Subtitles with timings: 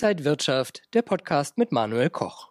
[0.00, 2.50] Inside Wirtschaft, der Podcast mit Manuel Koch.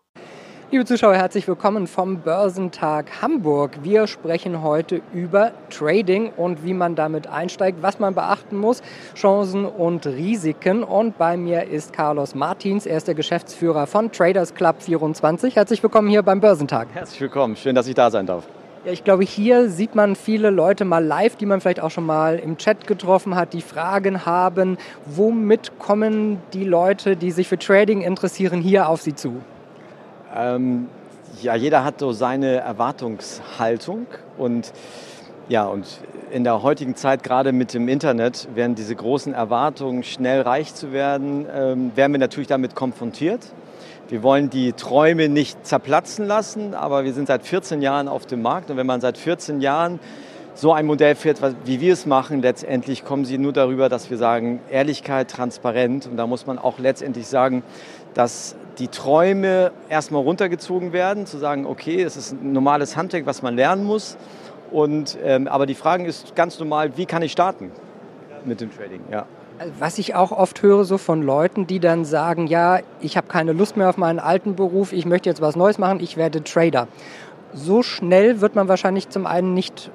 [0.69, 3.83] Liebe Zuschauer, herzlich willkommen vom Börsentag Hamburg.
[3.83, 8.81] Wir sprechen heute über Trading und wie man damit einsteigt, was man beachten muss,
[9.15, 10.83] Chancen und Risiken.
[10.83, 15.55] Und bei mir ist Carlos Martins, er ist der Geschäftsführer von Traders Club 24.
[15.55, 16.89] Herzlich willkommen hier beim Börsentag.
[16.93, 18.43] Herzlich willkommen, schön, dass ich da sein darf.
[18.86, 22.05] Ja, ich glaube, hier sieht man viele Leute mal live, die man vielleicht auch schon
[22.05, 24.77] mal im Chat getroffen hat, die Fragen haben.
[25.05, 29.41] Womit kommen die Leute, die sich für Trading interessieren, hier auf Sie zu?
[30.35, 30.88] Ähm,
[31.41, 34.05] ja, jeder hat so seine Erwartungshaltung
[34.38, 34.71] und
[35.49, 35.85] ja, und
[36.32, 40.91] in der heutigen Zeit, gerade mit dem Internet, werden diese großen Erwartungen, schnell reich zu
[40.91, 43.41] werden, ähm, werden wir natürlich damit konfrontiert.
[44.09, 48.41] Wir wollen die Träume nicht zerplatzen lassen, aber wir sind seit 14 Jahren auf dem
[48.41, 49.99] Markt und wenn man seit 14 Jahren
[50.53, 54.17] so ein Modell fährt, wie wir es machen, letztendlich kommen sie nur darüber, dass wir
[54.17, 57.63] sagen, Ehrlichkeit, transparent und da muss man auch letztendlich sagen,
[58.13, 63.41] dass die Träume erstmal runtergezogen werden, zu sagen, okay, es ist ein normales Handwerk, was
[63.41, 64.17] man lernen muss.
[64.72, 67.72] Und, ähm, aber die Frage ist ganz normal, wie kann ich starten
[68.45, 69.02] mit dem Trading?
[69.12, 69.26] Ja.
[69.80, 73.54] Was ich auch oft höre so von Leuten, die dann sagen, ja, ich habe keine
[73.54, 76.88] Lust mehr auf meinen alten Beruf, ich möchte jetzt was Neues machen, ich werde Trader.
[77.54, 79.90] So schnell wird man wahrscheinlich zum einen nicht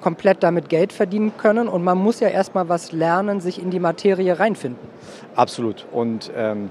[0.00, 3.80] komplett damit Geld verdienen können und man muss ja erstmal was lernen, sich in die
[3.80, 4.88] Materie reinfinden.
[5.34, 5.86] Absolut.
[5.92, 6.70] Und ähm,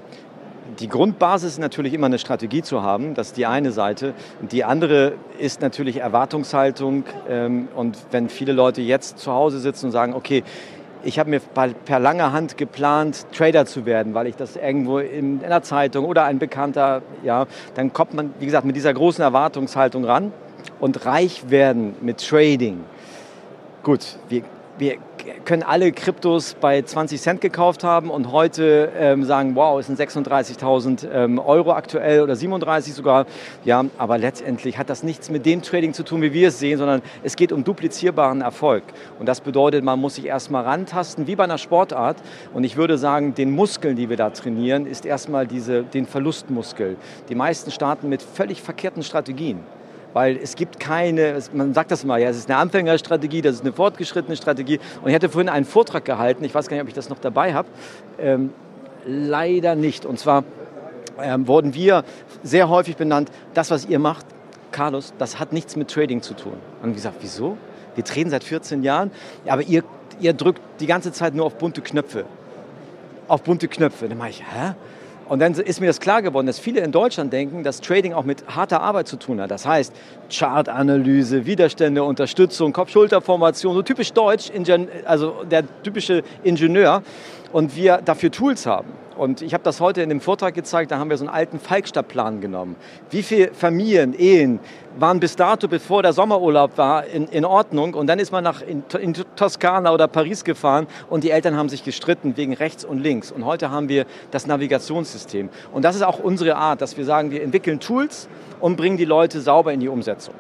[0.79, 4.13] die Grundbasis ist natürlich immer eine Strategie zu haben, das ist die eine Seite.
[4.41, 7.03] Und die andere ist natürlich Erwartungshaltung.
[7.29, 10.43] Ähm, und wenn viele Leute jetzt zu Hause sitzen und sagen, okay,
[11.03, 15.43] ich habe mir per langer Hand geplant, Trader zu werden, weil ich das irgendwo in,
[15.43, 20.05] einer Zeitung oder ein Bekannter, ja, dann kommt man, wie gesagt, mit dieser großen Erwartungshaltung
[20.05, 20.31] ran
[20.79, 22.83] und reich werden mit Trading.
[23.83, 24.43] Gut, wir
[24.77, 24.97] wir
[25.45, 29.99] können alle Kryptos bei 20 Cent gekauft haben und heute ähm, sagen, wow, es sind
[29.99, 33.25] 36.000 ähm, Euro aktuell oder 37 sogar.
[33.65, 36.77] Ja, aber letztendlich hat das nichts mit dem Trading zu tun, wie wir es sehen,
[36.77, 38.83] sondern es geht um duplizierbaren Erfolg.
[39.19, 42.17] Und das bedeutet, man muss sich erstmal rantasten, wie bei einer Sportart.
[42.53, 46.97] Und ich würde sagen, den Muskeln, die wir da trainieren, ist erstmal diese, den Verlustmuskel.
[47.29, 49.59] Die meisten starten mit völlig verkehrten Strategien
[50.13, 53.61] weil es gibt keine, man sagt das mal, ja, es ist eine Anfängerstrategie, das ist
[53.61, 54.79] eine fortgeschrittene Strategie.
[55.01, 57.19] Und ich hatte vorhin einen Vortrag gehalten, ich weiß gar nicht, ob ich das noch
[57.19, 57.67] dabei habe,
[58.19, 58.51] ähm,
[59.05, 60.05] leider nicht.
[60.05, 60.43] Und zwar
[61.21, 62.03] ähm, wurden wir
[62.43, 64.25] sehr häufig benannt, das, was ihr macht,
[64.71, 66.53] Carlos, das hat nichts mit Trading zu tun.
[66.81, 67.57] Und ich gesagt, wieso?
[67.95, 69.11] Wir traden seit 14 Jahren,
[69.45, 69.83] aber ihr,
[70.19, 72.25] ihr drückt die ganze Zeit nur auf bunte Knöpfe.
[73.27, 74.09] Auf bunte Knöpfe.
[74.09, 74.73] Dann mache ich, hä?
[75.29, 78.23] Und dann ist mir das klar geworden, dass viele in Deutschland denken, dass Trading auch
[78.23, 79.51] mit harter Arbeit zu tun hat.
[79.51, 79.93] Das heißt,
[80.29, 84.51] Chartanalyse, Widerstände, Unterstützung, Kopf-Schulter-Formation, so typisch deutsch,
[85.05, 87.03] also der typische Ingenieur.
[87.53, 88.89] Und wir dafür Tools haben.
[89.15, 91.59] Und ich habe das heute in dem Vortrag gezeigt, da haben wir so einen alten
[91.59, 92.75] Falkstadtplan genommen.
[93.11, 94.59] Wie viele Familien, Ehen
[94.97, 98.61] waren bis dato, bevor der Sommerurlaub war, in, in Ordnung und dann ist man nach
[98.61, 102.99] in, in Toskana oder Paris gefahren und die Eltern haben sich gestritten wegen rechts und
[102.99, 103.31] links.
[103.31, 105.49] Und heute haben wir das Navigationssystem.
[105.71, 108.27] Und das ist auch unsere Art, dass wir sagen, wir entwickeln Tools
[108.59, 110.33] und bringen die Leute sauber in die Umsetzung.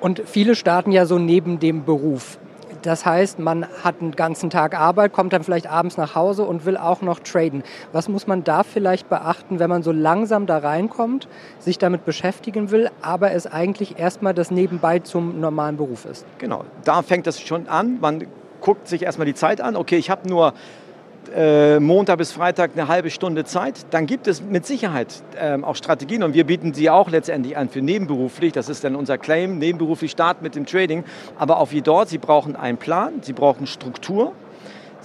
[0.00, 2.38] Und viele starten ja so neben dem Beruf.
[2.82, 6.64] Das heißt, man hat einen ganzen Tag Arbeit, kommt dann vielleicht abends nach Hause und
[6.64, 7.62] will auch noch traden.
[7.92, 11.28] Was muss man da vielleicht beachten, wenn man so langsam da reinkommt,
[11.58, 16.24] sich damit beschäftigen will, aber es eigentlich erstmal das Nebenbei zum normalen Beruf ist?
[16.38, 17.98] Genau, da fängt das schon an.
[18.00, 18.26] Man
[18.60, 19.76] guckt sich erstmal die Zeit an.
[19.76, 20.52] Okay, ich habe nur
[21.34, 25.76] äh, Montag bis Freitag eine halbe Stunde Zeit, dann gibt es mit Sicherheit ähm, auch
[25.76, 28.52] Strategien und wir bieten sie auch letztendlich an für nebenberuflich.
[28.52, 31.04] Das ist dann unser Claim, nebenberuflich starten mit dem Trading.
[31.38, 34.32] Aber auch wie dort, Sie brauchen einen Plan, Sie brauchen Struktur,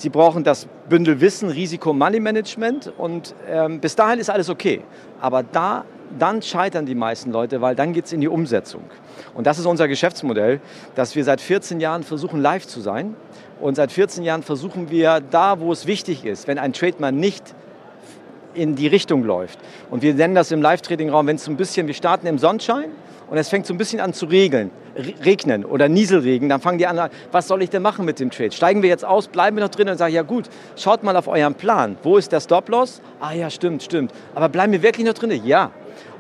[0.02, 4.82] Sie brauchen das Bündel Wissen, Risiko, Money Management und ähm, bis dahin ist alles okay.
[5.20, 5.86] Aber da
[6.18, 8.82] dann scheitern die meisten Leute, weil dann geht es in die Umsetzung.
[9.36, 10.60] Und das ist unser Geschäftsmodell,
[10.96, 13.14] dass wir seit 14 Jahren versuchen, live zu sein.
[13.60, 17.54] Und seit 14 Jahren versuchen wir da, wo es wichtig ist, wenn ein Trademan nicht
[18.56, 19.60] in die Richtung läuft.
[19.92, 22.90] Und wir nennen das im Live-Trading-Raum, wenn es ein bisschen, wir starten im Sonnenschein
[23.32, 24.72] und es fängt so ein bisschen an zu regeln,
[25.24, 28.52] regnen oder Nieselregen, dann fangen die an, was soll ich denn machen mit dem Trade?
[28.52, 31.30] Steigen wir jetzt aus, bleiben wir noch drin und sagen, ja gut, schaut mal auf
[31.30, 31.96] euren Plan.
[32.04, 33.02] Wo ist der Stop-Loss?
[33.22, 34.12] Ah ja, stimmt, stimmt.
[34.36, 35.32] Aber bleiben wir wirklich noch drin?
[35.46, 35.72] Ja.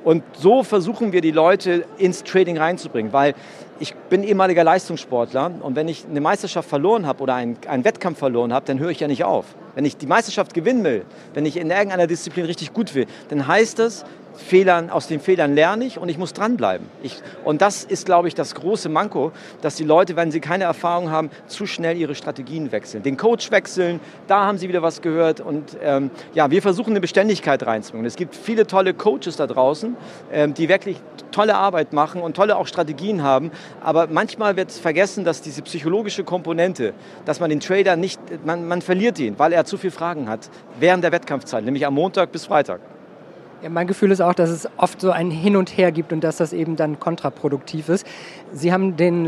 [0.05, 3.35] Und so versuchen wir die Leute ins Trading reinzubringen, weil
[3.81, 8.19] ich bin ehemaliger Leistungssportler und wenn ich eine Meisterschaft verloren habe oder einen, einen Wettkampf
[8.19, 9.47] verloren habe, dann höre ich ja nicht auf.
[9.75, 11.03] Wenn ich die Meisterschaft gewinnen will,
[11.33, 14.05] wenn ich in irgendeiner Disziplin richtig gut will, dann heißt das,
[14.35, 16.87] Fehlern, aus den Fehlern lerne ich und ich muss dranbleiben.
[17.03, 19.31] Ich, und das ist, glaube ich, das große Manko,
[19.61, 23.03] dass die Leute, wenn sie keine Erfahrung haben, zu schnell ihre Strategien wechseln.
[23.03, 25.41] Den Coach wechseln, da haben sie wieder was gehört.
[25.41, 28.05] Und ähm, ja, wir versuchen eine Beständigkeit reinzubringen.
[28.05, 29.95] Es gibt viele tolle Coaches da draußen,
[30.31, 30.97] ähm, die wirklich
[31.31, 33.51] tolle Arbeit machen und tolle auch Strategien haben.
[33.81, 36.93] Aber manchmal wird vergessen, dass diese psychologische Komponente,
[37.25, 40.49] dass man den Trader nicht, man, man verliert ihn, weil er zu viele Fragen hat
[40.79, 42.81] während der Wettkampfzeit, nämlich am Montag bis Freitag.
[43.61, 46.23] Ja, mein Gefühl ist auch, dass es oft so ein Hin und Her gibt und
[46.23, 48.07] dass das eben dann kontraproduktiv ist.
[48.51, 49.25] Sie haben den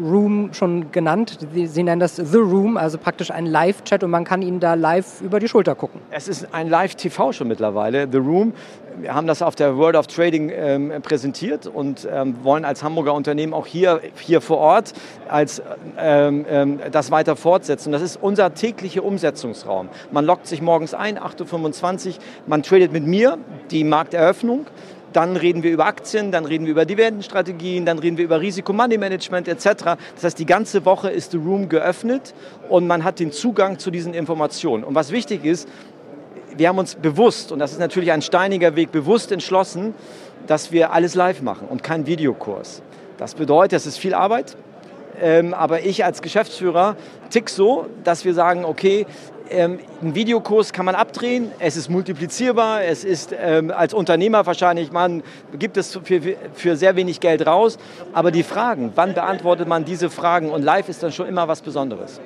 [0.00, 1.38] Live-Room schon genannt.
[1.52, 5.20] Sie nennen das The Room, also praktisch ein Live-Chat und man kann Ihnen da live
[5.20, 6.00] über die Schulter gucken.
[6.10, 8.52] Es ist ein Live-TV schon mittlerweile, The Room.
[9.00, 13.14] Wir haben das auf der World of Trading ähm, präsentiert und ähm, wollen als Hamburger
[13.14, 14.92] Unternehmen auch hier, hier vor Ort
[15.28, 15.62] als,
[15.98, 17.92] ähm, ähm das weiter fortsetzen.
[17.92, 19.88] Das ist unser täglicher Umsetzungsraum.
[20.10, 22.14] Man lockt sich morgens ein, 8.25 Uhr,
[22.46, 23.38] man tradet mit mir
[23.70, 24.66] die Markteröffnung.
[25.12, 29.48] Dann reden wir über Aktien, dann reden wir über Dividendenstrategien, dann reden wir über Risiko-Money-Management
[29.48, 29.64] etc.
[30.14, 32.34] Das heißt, die ganze Woche ist The Room geöffnet
[32.68, 34.84] und man hat den Zugang zu diesen Informationen.
[34.84, 35.68] Und was wichtig ist,
[36.56, 39.94] wir haben uns bewusst, und das ist natürlich ein steiniger Weg, bewusst entschlossen,
[40.46, 42.82] dass wir alles live machen und keinen Videokurs.
[43.18, 44.56] Das bedeutet, es ist viel Arbeit,
[45.20, 46.96] ähm, aber ich als Geschäftsführer
[47.30, 49.06] tick so, dass wir sagen, okay,
[49.50, 54.92] ähm, einen Videokurs kann man abdrehen, es ist multiplizierbar, es ist ähm, als Unternehmer wahrscheinlich,
[54.92, 55.22] man
[55.58, 56.20] gibt es für,
[56.54, 57.78] für sehr wenig Geld raus,
[58.12, 60.50] aber die Fragen, wann beantwortet man diese Fragen?
[60.50, 62.20] Und live ist dann schon immer was Besonderes.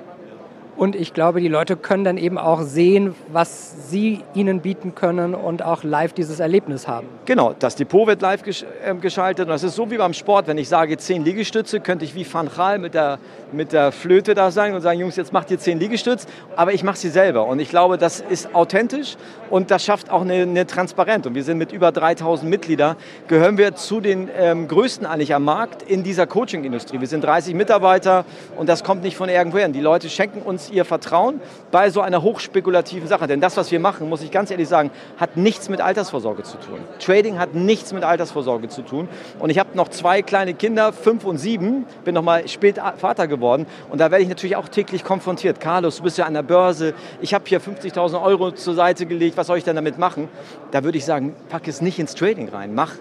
[0.77, 5.35] Und ich glaube, die Leute können dann eben auch sehen, was sie ihnen bieten können
[5.35, 7.07] und auch live dieses Erlebnis haben.
[7.27, 9.47] Genau, das Depot wird live gesch äh, geschaltet.
[9.47, 10.49] Und das ist so wie beim Sport.
[10.49, 13.19] Wenn ich sage zehn Liegestütze, könnte ich wie Van Gaal mit der,
[13.53, 16.27] mit der Flöte da sein und sagen, Jungs, jetzt macht ihr zehn Liegestütze.
[16.57, 17.47] Aber ich mache sie selber.
[17.47, 19.17] Und ich glaube, das ist authentisch
[19.51, 21.25] und das schafft auch eine, eine Transparenz.
[21.27, 22.97] Und wir sind mit über 3000 Mitgliedern,
[23.29, 26.99] gehören wir zu den ähm, größten eigentlich am Markt in dieser Coaching-Industrie.
[26.99, 28.25] Wir sind 30 Mitarbeiter
[28.57, 29.69] und das kommt nicht von irgendwoher.
[29.69, 31.41] Die Leute schenken uns uns ihr Vertrauen
[31.71, 33.27] bei so einer hochspekulativen Sache.
[33.27, 36.59] Denn das, was wir machen, muss ich ganz ehrlich sagen, hat nichts mit Altersvorsorge zu
[36.59, 36.79] tun.
[36.99, 39.09] Trading hat nichts mit Altersvorsorge zu tun.
[39.39, 43.27] Und ich habe noch zwei kleine Kinder, fünf und sieben, bin noch mal spät Vater
[43.27, 43.67] geworden.
[43.91, 45.61] Und da werde ich natürlich auch täglich konfrontiert.
[45.61, 46.95] Carlos, du bist ja an der Börse.
[47.21, 49.37] Ich habe hier 50.000 Euro zur Seite gelegt.
[49.37, 50.29] Was soll ich denn damit machen?
[50.71, 52.75] Da würde ich sagen, pack es nicht ins Trading rein.
[52.75, 52.93] Mach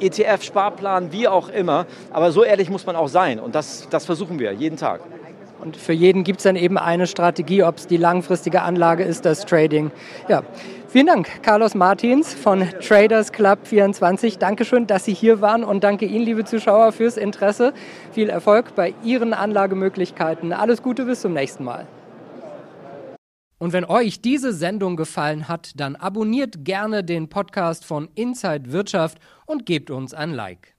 [0.00, 1.86] ETF, Sparplan, wie auch immer.
[2.12, 3.40] Aber so ehrlich muss man auch sein.
[3.40, 5.00] Und das, das versuchen wir jeden Tag.
[5.60, 9.24] Und für jeden gibt es dann eben eine Strategie, ob es die langfristige Anlage ist,
[9.24, 9.90] das Trading.
[10.28, 10.42] Ja,
[10.88, 14.38] vielen Dank, Carlos Martins von Traders Club 24.
[14.38, 17.72] Dankeschön, dass Sie hier waren und danke Ihnen, liebe Zuschauer, fürs Interesse.
[18.12, 20.52] Viel Erfolg bei Ihren Anlagemöglichkeiten.
[20.52, 21.86] Alles Gute, bis zum nächsten Mal.
[23.58, 29.18] Und wenn euch diese Sendung gefallen hat, dann abonniert gerne den Podcast von Inside Wirtschaft
[29.46, 30.75] und gebt uns ein Like.